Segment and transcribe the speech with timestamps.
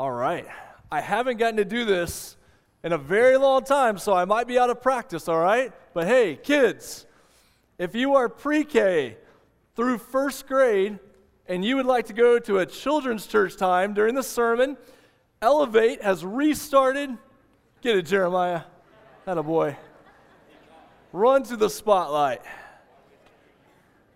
[0.00, 0.46] All right.
[0.90, 2.38] I haven't gotten to do this
[2.82, 5.74] in a very long time, so I might be out of practice, all right?
[5.92, 7.04] But hey, kids,
[7.76, 9.18] if you are pre K
[9.76, 10.98] through first grade
[11.48, 14.78] and you would like to go to a children's church time during the sermon,
[15.42, 17.10] Elevate has restarted.
[17.82, 18.62] Get it, Jeremiah.
[19.26, 19.76] That a boy.
[21.12, 22.40] Run to the spotlight.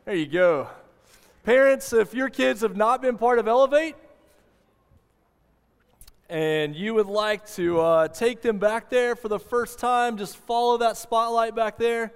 [0.07, 0.71] There you go.
[1.43, 3.97] Parents, if your kids have not been part of Elevate,
[6.29, 10.37] and you would like to uh, take them back there for the first time, just
[10.37, 12.13] follow that spotlight back there.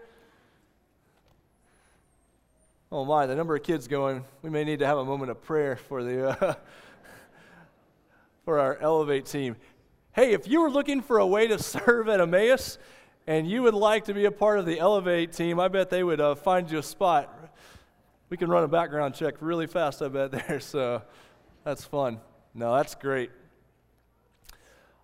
[2.90, 5.42] Oh my, the number of kids going, we may need to have a moment of
[5.42, 6.54] prayer for the uh,
[8.44, 9.56] for our Elevate team.
[10.14, 12.78] Hey, if you were looking for a way to serve at Emmaus
[13.26, 16.02] and you would like to be a part of the Elevate team, I bet they
[16.02, 17.54] would uh, find you a spot.
[18.30, 20.60] We can run a background check really fast, I bet there.
[20.60, 21.02] So
[21.62, 22.20] that's fun.
[22.54, 23.30] No, that's great.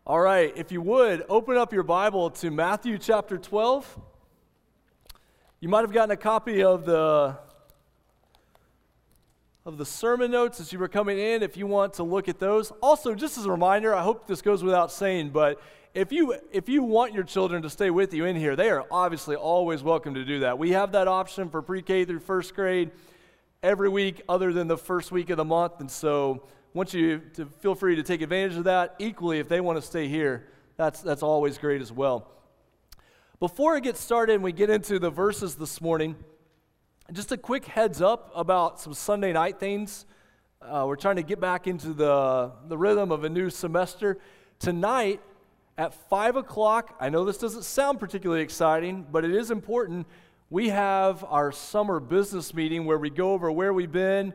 [0.07, 3.99] All right, if you would, open up your Bible to Matthew chapter 12.
[5.61, 7.39] You might have gotten a copy of the
[9.65, 12.39] of the sermon notes as you were coming in if you want to look at
[12.39, 12.71] those.
[12.83, 15.59] Also, just as a reminder, I hope this goes without saying, but
[15.95, 18.85] if you if you want your children to stay with you in here, they are
[18.91, 20.59] obviously always welcome to do that.
[20.59, 22.91] We have that option for pre-K through first grade
[23.63, 26.43] every week other than the first week of the month, and so
[26.75, 28.97] want you to feel free to take advantage of that.
[28.99, 32.29] Equally, if they want to stay here, that's, that's always great as well.
[33.39, 36.17] Before I get started and we get into the verses this morning,
[37.13, 40.05] just a quick heads up about some Sunday night things.
[40.61, 44.19] Uh, we're trying to get back into the, the rhythm of a new semester.
[44.59, 45.21] Tonight
[45.79, 50.09] at 5 o'clock, I know this doesn't sound particularly exciting, but it is important.
[50.51, 54.35] We have our summer business meeting where we go over where we've been,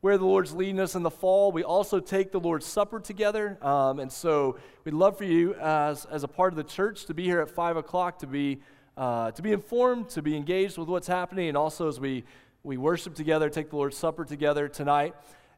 [0.00, 1.50] where the Lord's leading us in the fall.
[1.50, 3.58] We also take the Lord's Supper together.
[3.64, 7.14] Um, and so we'd love for you as, as a part of the church to
[7.14, 8.60] be here at 5 o'clock to be,
[8.96, 12.24] uh, to be informed, to be engaged with what's happening, and also as we,
[12.62, 15.14] we worship together, take the Lord's Supper together tonight.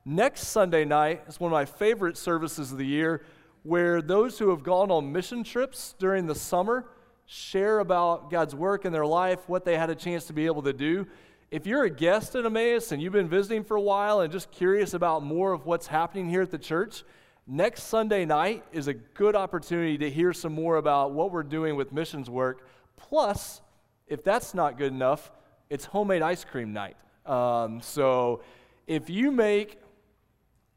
[0.07, 3.23] Next Sunday night is one of my favorite services of the year
[3.63, 6.87] where those who have gone on mission trips during the summer
[7.27, 10.63] share about God's work in their life, what they had a chance to be able
[10.63, 11.07] to do
[11.51, 14.53] if you're a guest at Emmaus and you've been visiting for a while and just
[14.53, 17.03] curious about more of what's happening here at the church,
[17.47, 21.75] next Sunday night is a good opportunity to hear some more about what we're doing
[21.75, 22.69] with missions work.
[22.97, 23.61] Plus,
[24.07, 25.33] if that's not good enough,
[25.69, 26.97] it's homemade ice cream night.
[27.27, 28.43] Um, so
[28.87, 29.81] if you make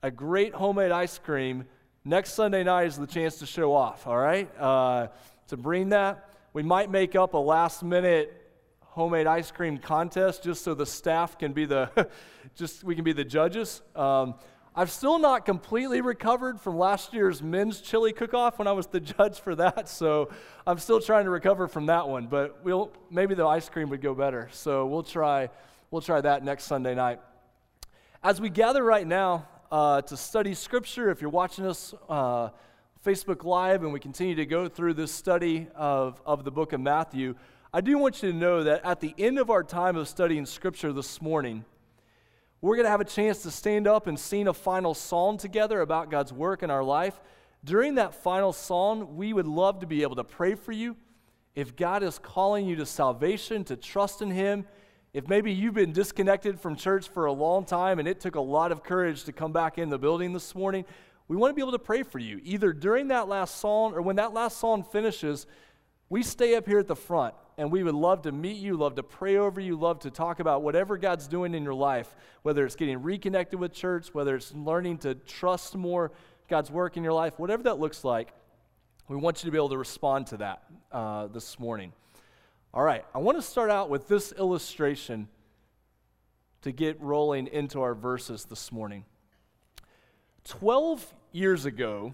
[0.01, 1.65] a great homemade ice cream,
[2.03, 4.49] next Sunday night is the chance to show off, all right?
[4.59, 5.07] Uh,
[5.49, 6.33] to bring that.
[6.53, 8.42] We might make up a last minute
[8.93, 11.89] homemade ice cream contest just so the staff can be the
[12.55, 13.81] just we can be the judges.
[13.95, 14.35] Um,
[14.75, 18.99] i've still not completely recovered from last year's men's chili cook-off when i was the
[19.17, 20.29] judge for that so
[20.65, 24.01] i'm still trying to recover from that one but we'll maybe the ice cream would
[24.01, 25.49] go better so we'll try
[25.91, 27.19] we'll try that next sunday night.
[28.23, 32.49] As we gather right now uh, to study scripture if you're watching us uh,
[33.05, 36.81] facebook live and we continue to go through this study of, of the book of
[36.81, 37.35] matthew
[37.75, 40.45] I do want you to know that at the end of our time of studying
[40.45, 41.65] Scripture this morning,
[42.61, 45.81] we're going to have a chance to stand up and sing a final song together
[45.81, 47.19] about God's work in our life.
[47.65, 50.95] During that final song, we would love to be able to pray for you.
[51.55, 54.67] If God is calling you to salvation, to trust in Him,
[55.11, 58.41] if maybe you've been disconnected from church for a long time and it took a
[58.41, 60.85] lot of courage to come back in the building this morning,
[61.27, 64.03] we want to be able to pray for you, either during that last song or
[64.03, 65.47] when that last song finishes.
[66.07, 68.95] We stay up here at the front and we would love to meet you, love
[68.95, 72.65] to pray over you, love to talk about whatever God's doing in your life, whether
[72.65, 76.11] it's getting reconnected with church, whether it's learning to trust more
[76.47, 78.33] God's work in your life, whatever that looks like.
[79.07, 81.93] We want you to be able to respond to that uh, this morning.
[82.73, 85.27] All right, I want to start out with this illustration
[86.63, 89.05] to get rolling into our verses this morning.
[90.45, 92.13] 12 years ago,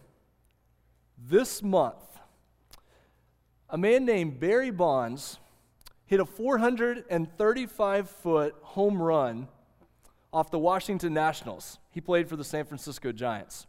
[1.18, 2.09] this month,
[3.70, 5.38] a man named Barry Bonds
[6.06, 9.48] hit a 435 foot home run
[10.34, 11.78] off the Washington Nationals.
[11.92, 13.68] He played for the San Francisco Giants.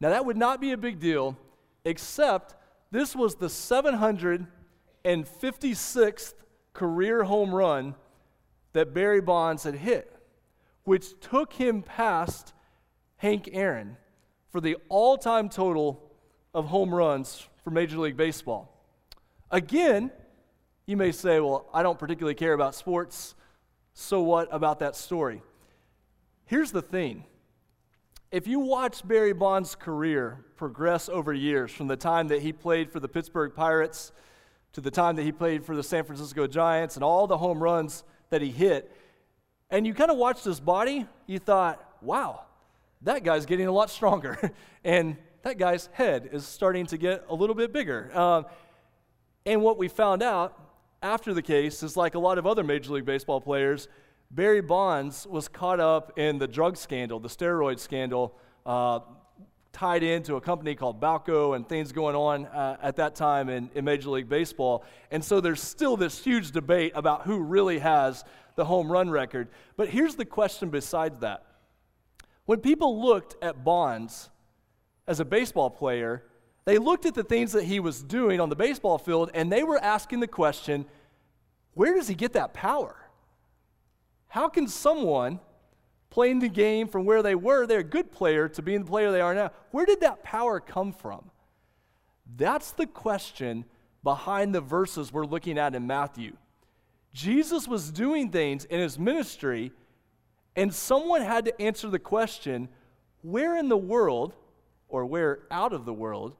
[0.00, 1.36] Now, that would not be a big deal,
[1.84, 2.56] except
[2.90, 6.34] this was the 756th
[6.72, 7.94] career home run
[8.72, 10.10] that Barry Bonds had hit,
[10.84, 12.54] which took him past
[13.16, 13.98] Hank Aaron
[14.50, 16.10] for the all time total
[16.54, 18.77] of home runs for Major League Baseball.
[19.50, 20.10] Again,
[20.86, 23.34] you may say, well, I don't particularly care about sports.
[23.94, 25.42] So what about that story?
[26.44, 27.24] Here's the thing
[28.30, 32.90] If you watch Barry Bonds' career progress over years, from the time that he played
[32.90, 34.12] for the Pittsburgh Pirates
[34.72, 37.62] to the time that he played for the San Francisco Giants and all the home
[37.62, 38.94] runs that he hit,
[39.70, 42.44] and you kind of watched his body, you thought, wow,
[43.02, 44.52] that guy's getting a lot stronger.
[44.84, 48.10] and that guy's head is starting to get a little bit bigger.
[48.18, 48.46] Um,
[49.48, 50.60] and what we found out
[51.02, 53.88] after the case is like a lot of other Major League Baseball players,
[54.30, 58.36] Barry Bonds was caught up in the drug scandal, the steroid scandal,
[58.66, 59.00] uh,
[59.72, 63.70] tied into a company called Balco and things going on uh, at that time in,
[63.74, 64.84] in Major League Baseball.
[65.10, 68.24] And so there's still this huge debate about who really has
[68.56, 69.48] the home run record.
[69.78, 71.46] But here's the question besides that.
[72.44, 74.28] When people looked at Bonds
[75.06, 76.24] as a baseball player,
[76.68, 79.62] they looked at the things that he was doing on the baseball field and they
[79.62, 80.84] were asking the question
[81.72, 82.94] where does he get that power?
[84.26, 85.40] How can someone
[86.10, 89.10] playing the game from where they were, they're a good player, to being the player
[89.10, 91.30] they are now, where did that power come from?
[92.36, 93.64] That's the question
[94.02, 96.36] behind the verses we're looking at in Matthew.
[97.14, 99.72] Jesus was doing things in his ministry,
[100.54, 102.68] and someone had to answer the question
[103.22, 104.34] where in the world,
[104.90, 106.34] or where out of the world,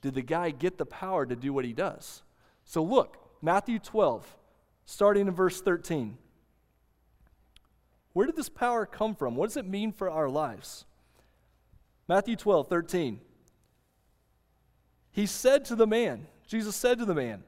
[0.00, 2.22] did the guy get the power to do what he does?
[2.64, 4.36] So look, Matthew 12,
[4.84, 6.18] starting in verse 13.
[8.12, 9.36] Where did this power come from?
[9.36, 10.84] What does it mean for our lives?
[12.08, 13.20] Matthew 12, 13.
[15.10, 17.42] He said to the man, Jesus said to the man,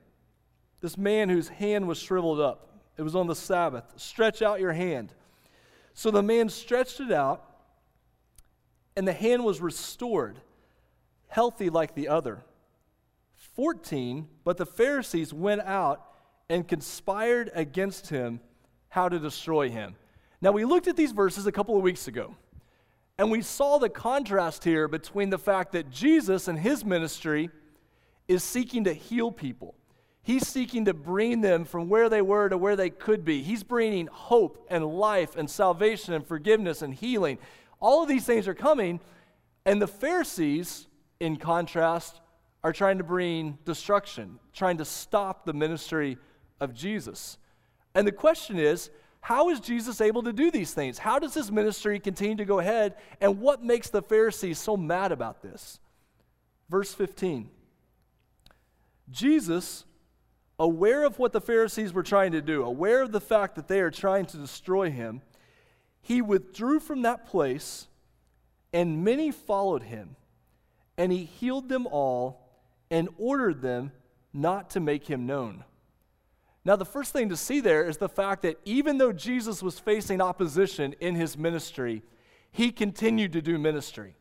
[0.81, 4.73] this man whose hand was shriveled up, it was on the Sabbath, stretch out your
[4.73, 5.12] hand.
[5.94, 7.44] So the man stretched it out,
[8.96, 10.41] and the hand was restored,
[11.31, 12.44] healthy like the other.
[13.56, 16.06] 14, but the Pharisees went out
[16.49, 18.41] and conspired against him
[18.88, 19.94] how to destroy him.
[20.43, 22.35] Now, we looked at these verses a couple of weeks ago,
[23.19, 27.50] and we saw the contrast here between the fact that Jesus and his ministry
[28.29, 29.75] is seeking to heal people.
[30.23, 33.43] He's seeking to bring them from where they were to where they could be.
[33.43, 37.38] He's bringing hope and life and salvation and forgiveness and healing.
[37.81, 39.00] All of these things are coming,
[39.65, 40.87] and the Pharisees,
[41.20, 42.20] in contrast,
[42.64, 46.19] are trying to bring destruction, trying to stop the ministry
[46.61, 47.38] of Jesus.
[47.94, 48.90] And the question is,
[49.20, 50.99] how is Jesus able to do these things?
[50.99, 52.96] How does his ministry continue to go ahead?
[53.20, 55.78] And what makes the Pharisees so mad about this?
[56.69, 57.50] Verse 15
[59.11, 59.84] Jesus,
[60.58, 63.81] aware of what the Pharisees were trying to do, aware of the fact that they
[63.81, 65.20] are trying to destroy him,
[66.00, 67.88] he withdrew from that place,
[68.72, 70.17] and many followed him.
[71.00, 72.47] And he healed them all
[72.91, 73.91] and ordered them
[74.35, 75.64] not to make him known.
[76.62, 79.79] Now, the first thing to see there is the fact that even though Jesus was
[79.79, 82.02] facing opposition in his ministry,
[82.52, 84.14] he continued to do ministry.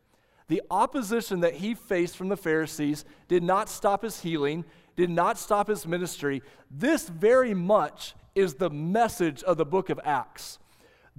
[0.47, 4.63] The opposition that he faced from the Pharisees did not stop his healing,
[4.95, 6.41] did not stop his ministry.
[6.71, 10.59] This very much is the message of the book of Acts.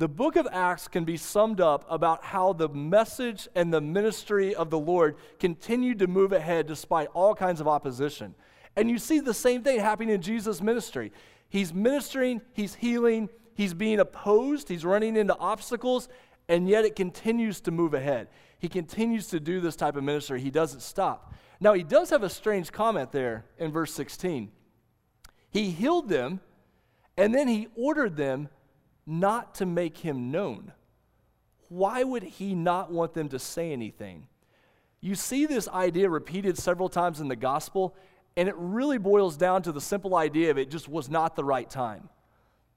[0.00, 4.54] The book of Acts can be summed up about how the message and the ministry
[4.54, 8.34] of the Lord continued to move ahead despite all kinds of opposition.
[8.76, 11.12] And you see the same thing happening in Jesus' ministry.
[11.50, 16.08] He's ministering, he's healing, he's being opposed, he's running into obstacles,
[16.48, 18.28] and yet it continues to move ahead.
[18.58, 20.40] He continues to do this type of ministry.
[20.40, 21.34] He doesn't stop.
[21.60, 24.50] Now, he does have a strange comment there in verse 16.
[25.50, 26.40] He healed them,
[27.18, 28.48] and then he ordered them
[29.06, 30.72] not to make him known.
[31.68, 34.26] Why would he not want them to say anything?
[35.00, 37.94] You see this idea repeated several times in the gospel,
[38.36, 41.44] and it really boils down to the simple idea of it just was not the
[41.44, 42.08] right time.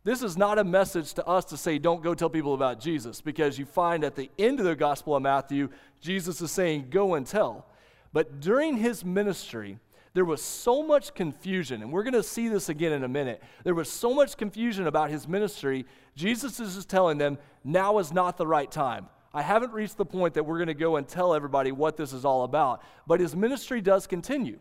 [0.05, 3.21] This is not a message to us to say, don't go tell people about Jesus,
[3.21, 5.69] because you find at the end of the Gospel of Matthew,
[6.01, 7.65] Jesus is saying, go and tell.
[8.11, 9.79] But during his ministry,
[10.13, 13.41] there was so much confusion, and we're going to see this again in a minute.
[13.63, 15.85] There was so much confusion about his ministry.
[16.15, 19.07] Jesus is just telling them, now is not the right time.
[19.33, 22.13] I haven't reached the point that we're going to go and tell everybody what this
[22.13, 22.83] is all about.
[23.07, 24.59] But his ministry does continue.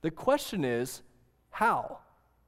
[0.00, 1.02] The question is,
[1.50, 1.98] how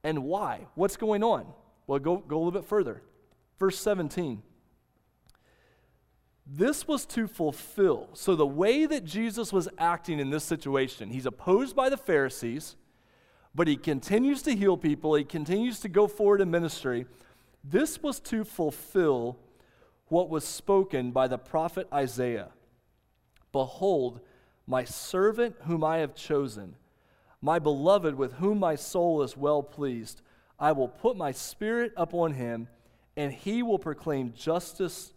[0.03, 0.67] and why?
[0.73, 1.45] What's going on?
[1.85, 3.03] Well, go, go a little bit further.
[3.59, 4.41] Verse 17.
[6.45, 8.09] This was to fulfill.
[8.13, 12.75] So, the way that Jesus was acting in this situation, he's opposed by the Pharisees,
[13.53, 17.05] but he continues to heal people, he continues to go forward in ministry.
[17.63, 19.37] This was to fulfill
[20.07, 22.49] what was spoken by the prophet Isaiah
[23.51, 24.21] Behold,
[24.65, 26.75] my servant whom I have chosen
[27.41, 30.21] my beloved, with whom my soul is well pleased.
[30.59, 32.67] I will put my spirit upon him,
[33.17, 35.13] and he will proclaim justice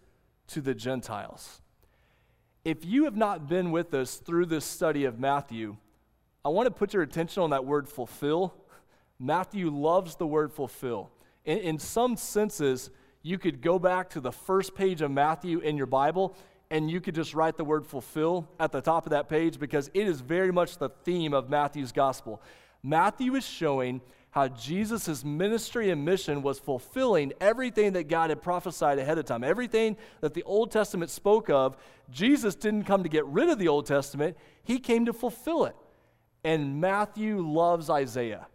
[0.49, 1.61] to the Gentiles.
[2.65, 5.77] If you have not been with us through this study of Matthew,
[6.45, 8.55] I want to put your attention on that word fulfill.
[9.19, 11.11] Matthew loves the word fulfill.
[11.45, 12.91] In, in some senses,
[13.23, 16.37] you could go back to the first page of Matthew in your Bible
[16.71, 19.91] and you could just write the word fulfill at the top of that page because
[19.95, 22.43] it is very much the theme of Matthew's gospel.
[22.83, 24.01] Matthew is showing
[24.35, 29.45] how Jesus' ministry and mission was fulfilling everything that God had prophesied ahead of time.
[29.45, 31.77] Everything that the Old Testament spoke of,
[32.11, 35.77] Jesus didn't come to get rid of the Old Testament, he came to fulfill it.
[36.43, 38.49] And Matthew loves Isaiah.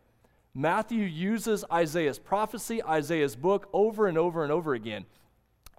[0.54, 5.06] Matthew uses Isaiah's prophecy, Isaiah's book, over and over and over again.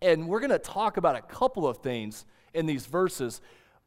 [0.01, 3.43] And we're going to talk about a couple of things in these verses,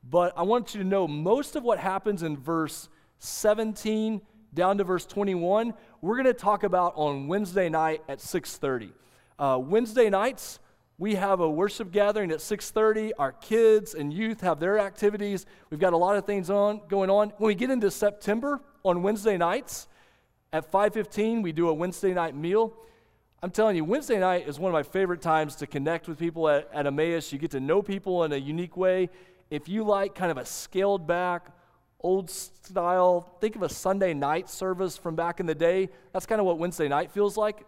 [0.08, 4.22] but I want you to know most of what happens in verse 17
[4.54, 8.92] down to verse 21, we're going to talk about on Wednesday night at 6:30.
[9.40, 10.60] Uh, Wednesday nights,
[10.98, 13.12] we have a worship gathering at 6:30.
[13.18, 15.46] Our kids and youth have their activities.
[15.70, 17.30] We've got a lot of things on going on.
[17.38, 19.88] When we get into September on Wednesday nights
[20.52, 22.74] at 5:15, we do a Wednesday night meal.
[23.42, 26.48] I'm telling you, Wednesday night is one of my favorite times to connect with people
[26.48, 27.34] at, at Emmaus.
[27.34, 29.10] You get to know people in a unique way.
[29.50, 31.52] If you like kind of a scaled back,
[32.04, 35.90] old style, think of a Sunday night service from back in the day.
[36.12, 37.66] That's kind of what Wednesday night feels like.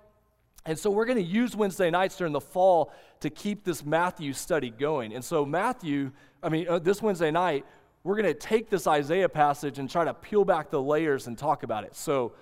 [0.66, 4.34] And so we're going to use Wednesday nights during the fall to keep this Matthew
[4.34, 5.14] study going.
[5.14, 6.12] And so, Matthew,
[6.44, 7.66] I mean, uh, this Wednesday night,
[8.04, 11.38] we're going to take this Isaiah passage and try to peel back the layers and
[11.38, 11.96] talk about it.
[11.96, 12.34] So,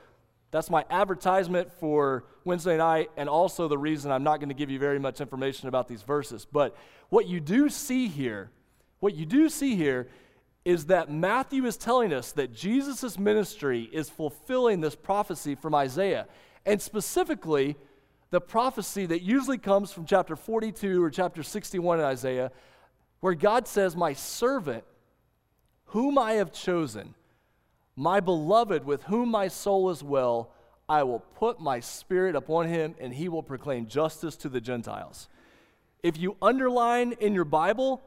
[0.51, 4.69] that's my advertisement for Wednesday night, and also the reason I'm not going to give
[4.69, 6.45] you very much information about these verses.
[6.45, 6.77] But
[7.09, 8.51] what you do see here,
[8.99, 10.09] what you do see here
[10.65, 16.27] is that Matthew is telling us that Jesus' ministry is fulfilling this prophecy from Isaiah.
[16.65, 17.75] And specifically,
[18.29, 22.51] the prophecy that usually comes from chapter 42 or chapter 61 in Isaiah,
[23.19, 24.85] where God says, My servant,
[25.87, 27.13] whom I have chosen,
[27.95, 30.51] my beloved, with whom my soul is well,
[30.87, 35.27] I will put my spirit upon him, and he will proclaim justice to the Gentiles.
[36.01, 38.01] If you underline in your Bible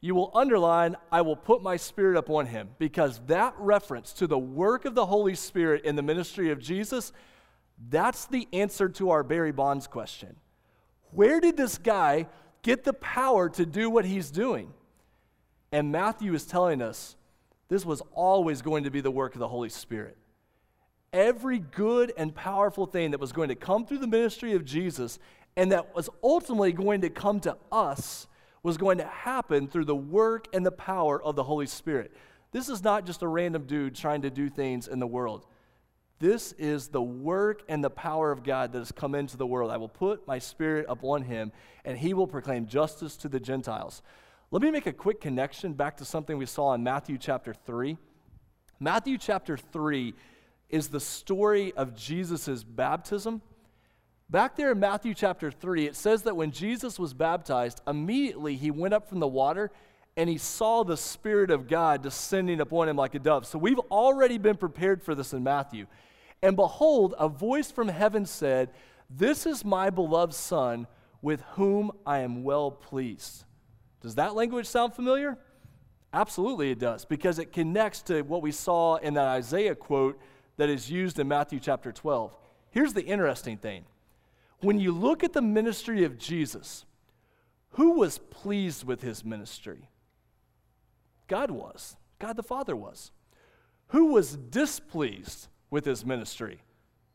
[0.00, 4.38] you will underline, I will put my spirit upon him, because that reference to the
[4.38, 7.12] work of the Holy Spirit in the ministry of Jesus,
[7.88, 10.36] that's the answer to our Barry Bonds question.
[11.10, 12.26] Where did this guy
[12.62, 14.72] get the power to do what he's doing?
[15.72, 17.16] And Matthew is telling us
[17.68, 20.16] this was always going to be the work of the Holy Spirit.
[21.12, 25.18] Every good and powerful thing that was going to come through the ministry of Jesus
[25.56, 28.26] and that was ultimately going to come to us
[28.66, 32.10] was going to happen through the work and the power of the Holy Spirit.
[32.50, 35.46] This is not just a random dude trying to do things in the world.
[36.18, 39.70] This is the work and the power of God that has come into the world.
[39.70, 41.52] I will put my spirit upon him,
[41.84, 44.02] and he will proclaim justice to the Gentiles.
[44.50, 47.96] Let me make a quick connection back to something we saw in Matthew chapter 3.
[48.80, 50.12] Matthew chapter 3
[50.70, 53.42] is the story of Jesus' baptism.
[54.28, 58.72] Back there in Matthew chapter 3, it says that when Jesus was baptized, immediately he
[58.72, 59.70] went up from the water
[60.16, 63.46] and he saw the Spirit of God descending upon him like a dove.
[63.46, 65.86] So we've already been prepared for this in Matthew.
[66.42, 68.70] And behold, a voice from heaven said,
[69.08, 70.88] This is my beloved Son,
[71.22, 73.44] with whom I am well pleased.
[74.00, 75.38] Does that language sound familiar?
[76.12, 80.18] Absolutely, it does, because it connects to what we saw in that Isaiah quote
[80.56, 82.36] that is used in Matthew chapter 12.
[82.70, 83.84] Here's the interesting thing
[84.60, 86.84] when you look at the ministry of Jesus,
[87.70, 89.88] who was pleased with his ministry?
[91.26, 91.96] God was.
[92.18, 93.10] God the Father was.
[93.88, 96.62] Who was displeased with his ministry?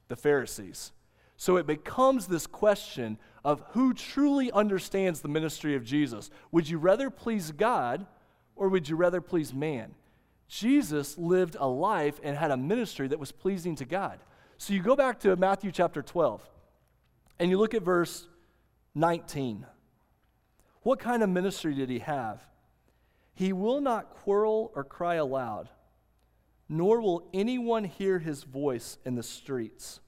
[0.08, 0.92] The Pharisees.
[1.36, 6.30] So it becomes this question of who truly understands the ministry of Jesus.
[6.52, 8.06] Would you rather please God
[8.56, 9.96] or would you rather please man?
[10.48, 14.20] Jesus lived a life and had a ministry that was pleasing to God.
[14.58, 16.48] So you go back to Matthew chapter 12.
[17.42, 18.28] And you look at verse
[18.94, 19.66] 19.
[20.84, 22.40] What kind of ministry did he have?
[23.34, 25.68] He will not quarrel or cry aloud,
[26.70, 30.02] nor will anyone hear his voice in the streets.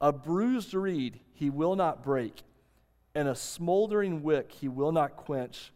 [0.00, 2.42] A bruised reed he will not break,
[3.14, 5.74] and a smoldering wick he will not quench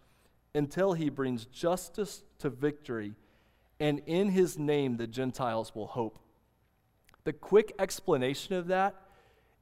[0.54, 3.12] until he brings justice to victory,
[3.78, 6.18] and in his name the Gentiles will hope.
[7.25, 8.94] The quick explanation of that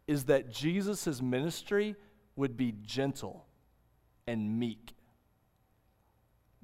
[0.06, 1.96] is that Jesus' ministry
[2.36, 3.46] would be gentle
[4.26, 4.94] and meek.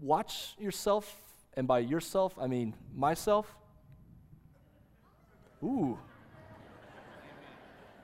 [0.00, 1.22] Watch yourself,
[1.54, 3.54] and by yourself, I mean myself.
[5.62, 5.98] Ooh.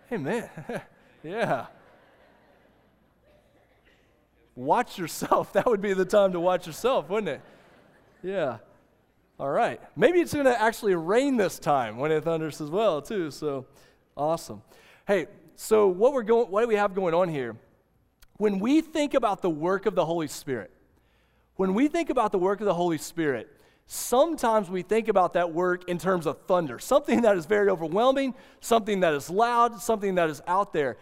[0.08, 0.50] Hey, man.
[1.22, 1.66] yeah.
[4.54, 5.52] watch yourself.
[5.52, 7.40] That would be the time to watch yourself, wouldn't it?
[8.22, 8.58] Yeah.
[9.38, 9.80] All right.
[9.96, 13.30] Maybe it's going to actually rain this time when it thunders as well, too.
[13.30, 13.66] So
[14.16, 14.62] awesome.
[15.06, 17.56] Hey, so what we're going what do we have going on here?
[18.38, 20.70] When we think about the work of the Holy Spirit,
[21.56, 23.48] when we think about the work of the Holy Spirit,
[23.86, 28.34] sometimes we think about that work in terms of thunder, something that is very overwhelming,
[28.60, 30.96] something that is loud, something that is out there.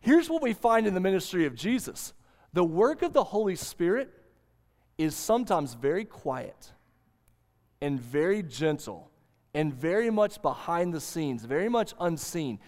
[0.00, 2.14] Here's what we find in the ministry of Jesus
[2.54, 4.10] the work of the Holy Spirit
[4.96, 6.72] is sometimes very quiet
[7.82, 9.10] and very gentle
[9.52, 12.58] and very much behind the scenes, very much unseen.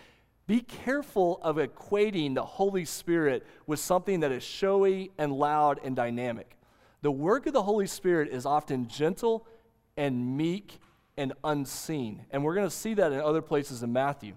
[0.46, 5.96] Be careful of equating the Holy Spirit with something that is showy and loud and
[5.96, 6.56] dynamic.
[7.02, 9.46] The work of the Holy Spirit is often gentle
[9.96, 10.78] and meek
[11.16, 12.24] and unseen.
[12.30, 14.36] And we're going to see that in other places in Matthew.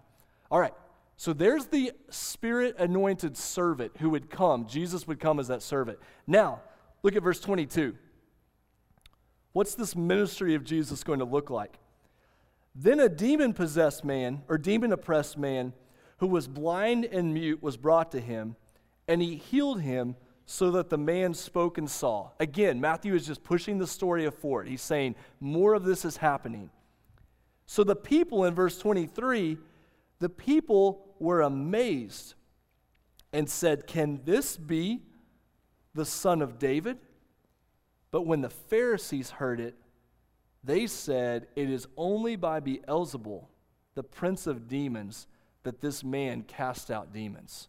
[0.49, 0.73] All right,
[1.15, 4.65] so there's the Spirit anointed servant who would come.
[4.65, 5.99] Jesus would come as that servant.
[6.25, 6.61] Now,
[7.03, 7.95] look at verse 22.
[9.51, 11.77] What's this ministry of Jesus going to look like?
[12.73, 15.73] Then a demon possessed man, or demon oppressed man,
[16.19, 18.55] who was blind and mute, was brought to him,
[19.07, 22.29] and he healed him so that the man spoke and saw.
[22.39, 24.67] Again, Matthew is just pushing the story forward.
[24.67, 26.69] He's saying more of this is happening.
[27.65, 29.57] So the people in verse 23,
[30.19, 32.33] the people were amazed
[33.31, 35.01] and said, Can this be
[35.93, 36.97] the son of David?
[38.11, 39.75] But when the Pharisees heard it,
[40.63, 43.45] they said, It is only by Beelzebul,
[43.93, 45.27] the prince of demons,
[45.63, 47.67] that this man cast out demons.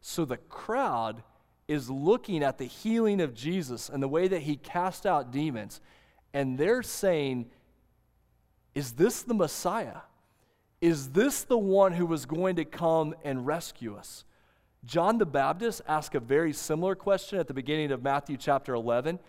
[0.00, 1.22] So the crowd
[1.68, 5.80] is looking at the healing of Jesus and the way that he cast out demons,
[6.34, 7.46] and they're saying,
[8.74, 10.00] Is this the Messiah?
[10.80, 14.24] Is this the one who was going to come and rescue us?
[14.84, 19.20] John the Baptist asked a very similar question at the beginning of Matthew chapter 11.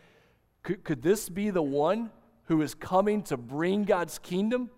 [0.63, 2.09] Could, could this be the one
[2.45, 4.71] who is coming to bring God's kingdom?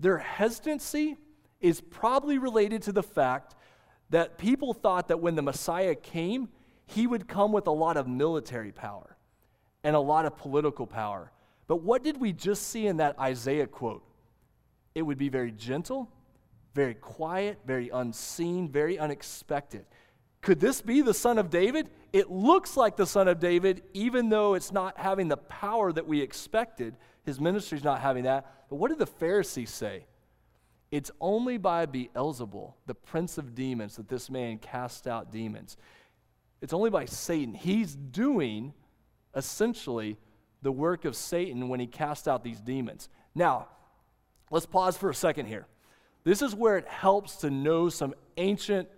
[0.00, 1.16] Their hesitancy
[1.60, 3.54] is probably related to the fact
[4.10, 6.48] that people thought that when the Messiah came,
[6.86, 9.16] he would come with a lot of military power
[9.82, 11.32] and a lot of political power.
[11.66, 14.04] But what did we just see in that Isaiah quote?
[14.94, 16.08] It would be very gentle,
[16.74, 19.84] very quiet, very unseen, very unexpected.
[20.40, 21.90] Could this be the son of David?
[22.12, 26.06] It looks like the son of David, even though it's not having the power that
[26.06, 26.96] we expected.
[27.24, 28.68] His ministry's not having that.
[28.70, 30.06] But what did the Pharisees say?
[30.90, 35.76] It's only by Beelzebul, the prince of demons, that this man cast out demons.
[36.60, 37.54] It's only by Satan.
[37.54, 38.72] He's doing
[39.34, 40.16] essentially
[40.62, 43.08] the work of Satan when he cast out these demons.
[43.34, 43.68] Now,
[44.50, 45.66] let's pause for a second here.
[46.24, 48.88] This is where it helps to know some ancient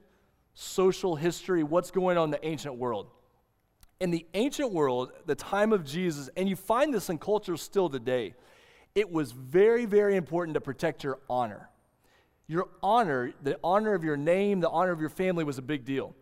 [0.55, 3.09] social history, what's going on in the ancient world.
[4.01, 7.88] In the ancient world, the time of Jesus, and you find this in cultures still
[7.88, 8.35] today,
[8.94, 11.68] it was very, very important to protect your honor.
[12.48, 15.84] Your honor, the honor of your name, the honor of your family was a big
[15.84, 16.14] deal.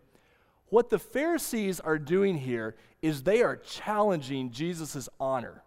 [0.69, 5.63] What the Pharisees are doing here is they are challenging Jesus' honor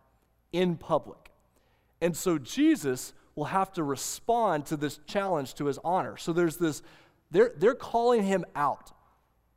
[0.52, 1.30] in public.
[2.02, 6.18] And so Jesus will have to respond to this challenge to his honor.
[6.18, 6.82] So there's this,
[7.30, 8.92] they're, they're calling him out.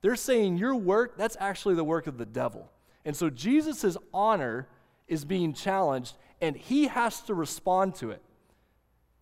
[0.02, 2.72] They're saying, Your work, that's actually the work of the devil.
[3.04, 4.68] And so Jesus' honor
[5.08, 8.22] is being challenged, and he has to respond to it.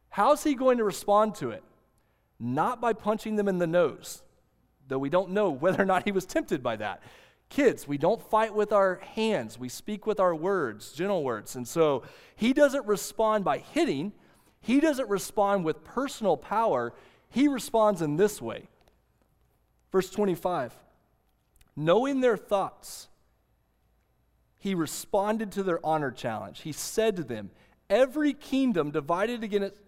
[0.09, 1.63] How's he going to respond to it?
[2.43, 4.23] Not by punching them in the nose,
[4.87, 7.03] though we don't know whether or not he was tempted by that.
[7.49, 11.55] Kids, we don't fight with our hands, we speak with our words, gentle words.
[11.55, 12.03] And so
[12.35, 14.13] he doesn't respond by hitting,
[14.59, 16.93] he doesn't respond with personal power.
[17.29, 18.67] He responds in this way.
[19.91, 20.73] Verse 25
[21.75, 23.07] Knowing their thoughts,
[24.57, 26.61] he responded to their honor challenge.
[26.61, 27.49] He said to them,
[27.89, 29.43] Every kingdom divided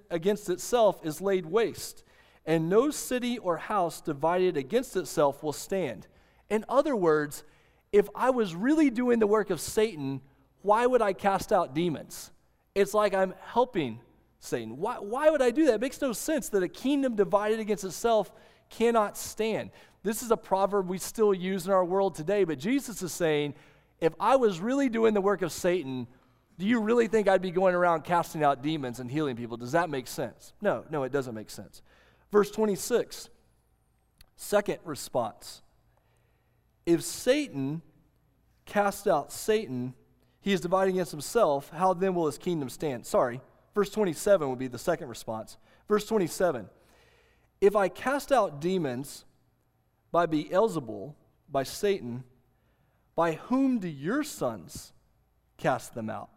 [0.09, 2.03] against itself is laid waste,
[2.45, 6.07] and no city or house divided against itself will stand.
[6.49, 7.43] In other words,
[7.91, 10.21] if I was really doing the work of Satan,
[10.61, 12.31] why would I cast out demons?
[12.75, 13.99] It's like I'm helping
[14.39, 14.77] Satan.
[14.77, 15.75] Why, why would I do that?
[15.75, 18.31] It makes no sense that a kingdom divided against itself
[18.69, 19.69] cannot stand.
[20.01, 23.53] This is a proverb we still use in our world today, but Jesus is saying,
[24.01, 26.07] if I was really doing the work of Satan,
[26.57, 29.55] do you really think I'd be going around casting out demons and healing people?
[29.55, 30.53] Does that make sense?
[30.61, 31.81] No, no, it doesn't make sense.
[32.33, 33.29] Verse 26,
[34.35, 35.61] second response.
[36.83, 37.83] If Satan
[38.65, 39.93] cast out Satan,
[40.41, 41.69] he is dividing against himself.
[41.69, 43.05] How then will his kingdom stand?
[43.05, 43.39] Sorry,
[43.75, 45.57] Verse 27 would be the second response.
[45.87, 46.69] Verse 27
[47.61, 49.25] If I cast out demons
[50.11, 51.13] by Beelzebul,
[51.47, 52.23] by Satan,
[53.15, 54.91] By whom do your sons
[55.57, 56.31] cast them out?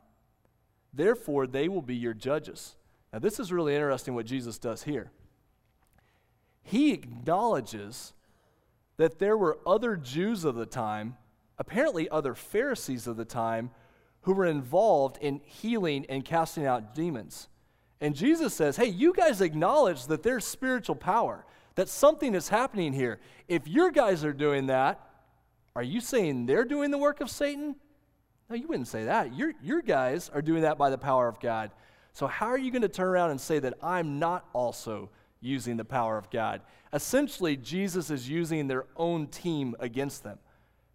[0.93, 2.77] Therefore, they will be your judges.
[3.15, 5.11] Now, this is really interesting what Jesus does here.
[6.67, 8.13] He acknowledges
[8.97, 11.17] that there were other Jews of the time,
[11.59, 13.71] apparently other Pharisees of the time,
[14.23, 17.47] who were involved in healing and casting out demons.
[18.01, 22.93] And Jesus says, Hey, you guys acknowledge that there's spiritual power, that something is happening
[22.93, 23.21] here.
[23.47, 25.01] If your guys are doing that,
[25.77, 27.77] are you saying they're doing the work of Satan?
[28.51, 29.37] No, you wouldn't say that.
[29.37, 31.71] Your, your guys are doing that by the power of God.
[32.13, 35.11] So, how are you going to turn around and say that I'm not also
[35.47, 36.61] using the power of God?
[36.93, 40.39] Essentially, Jesus is using their own team against them.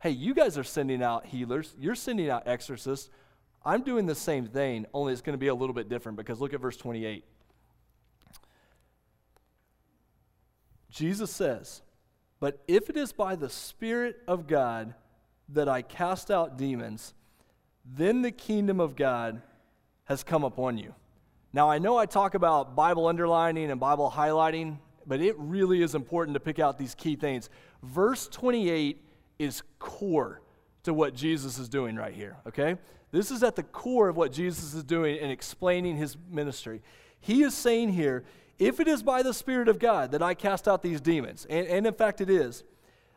[0.02, 3.10] Hey, you guys are sending out healers, you're sending out exorcists.
[3.64, 6.40] I'm doing the same thing, only it's going to be a little bit different because
[6.40, 7.24] look at verse 28.
[10.90, 11.82] Jesus says,
[12.40, 14.94] But if it is by the Spirit of God
[15.50, 17.14] that I cast out demons,
[17.86, 19.42] then the kingdom of God
[20.06, 20.94] has come upon you.
[21.54, 25.96] Now, I know I talk about Bible underlining and Bible highlighting, but it really is
[25.96, 27.50] important to pick out these key things.
[27.84, 29.04] Verse 28
[29.38, 30.42] is core
[30.84, 32.78] to what Jesus is doing right here, okay?
[33.12, 36.82] This is at the core of what Jesus is doing in explaining his ministry.
[37.20, 38.24] He is saying here,
[38.58, 41.68] if it is by the Spirit of God that I cast out these demons, and,
[41.68, 42.64] and in fact it is,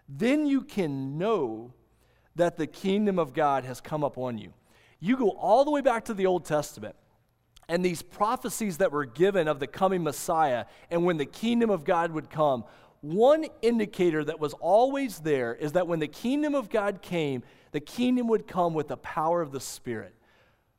[0.09, 1.73] then you can know
[2.35, 4.53] that the kingdom of God has come upon you.
[4.99, 6.97] You go all the way back to the Old Testament,
[7.68, 11.85] and these prophecies that were given of the coming Messiah and when the kingdom of
[11.85, 12.64] God would come,
[13.00, 17.81] one indicator that was always there is that when the kingdom of God came, the
[17.81, 20.14] kingdom would come with the power of the Spirit,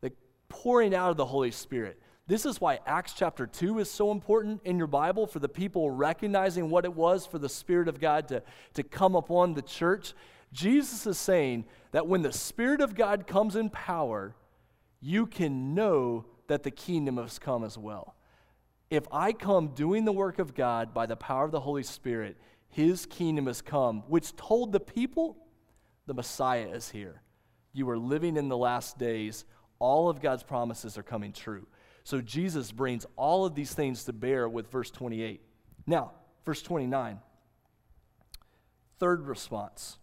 [0.02, 0.12] the
[0.50, 2.02] pouring out of the Holy Spirit.
[2.28, 5.92] This is why Acts chapter 2 is so important in your Bible for the people
[5.92, 8.42] recognizing what it was for the Spirit of God to,
[8.74, 10.16] to come upon the church.
[10.52, 14.34] Jesus is saying that when the Spirit of God comes in power,
[15.00, 18.16] you can know that the kingdom has come as well.
[18.90, 22.38] If I come doing the work of God by the power of the Holy Spirit,
[22.70, 25.38] his kingdom has come, which told the people
[26.06, 27.22] the Messiah is here.
[27.74, 29.46] You are living in the last days.
[29.80, 31.68] All of God's promises are coming true.
[32.04, 35.42] So Jesus brings all of these things to bear with verse 28.
[35.88, 36.12] Now,
[36.46, 37.20] verse 29.
[39.00, 39.98] Third response.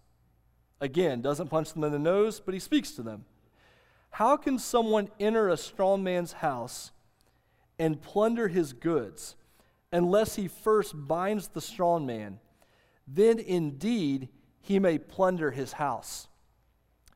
[0.81, 3.25] Again, doesn't punch them in the nose, but he speaks to them.
[4.13, 6.93] How can someone enter a strong man's house
[7.79, 9.37] and plunder his goods
[9.91, 12.39] unless he first binds the strong man?
[13.09, 14.29] Then indeed
[14.61, 16.29] he may plunder his house.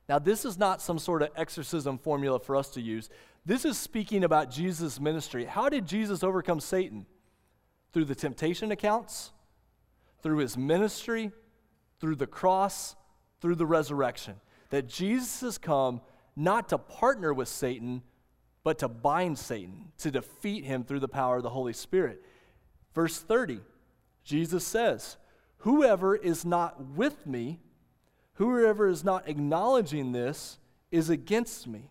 [0.08, 3.10] Now, this is not some sort of exorcism formula for us to use.
[3.44, 5.44] This is speaking about Jesus' ministry.
[5.44, 7.04] How did Jesus overcome Satan?
[7.92, 9.32] Through the temptation accounts,
[10.22, 11.30] through his ministry,
[12.00, 12.96] through the cross,
[13.40, 14.36] through the resurrection.
[14.70, 16.00] That Jesus has come
[16.36, 18.02] not to partner with Satan,
[18.62, 22.22] but to bind Satan, to defeat him through the power of the Holy Spirit.
[22.94, 23.60] Verse 30,
[24.22, 25.16] Jesus says,
[25.58, 27.60] Whoever is not with me,
[28.34, 30.58] whoever is not acknowledging this,
[30.90, 31.90] is against me